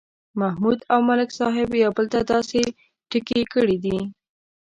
محمود 0.41 0.79
او 0.93 0.99
ملک 1.09 1.29
صاحب 1.39 1.69
یو 1.83 1.91
بل 1.97 2.05
ته 2.13 2.19
داسې 2.31 2.59
ټکي 3.09 3.41
کړي 3.53 3.77
دي 3.83 3.97